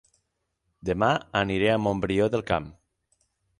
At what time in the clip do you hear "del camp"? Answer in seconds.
2.37-2.69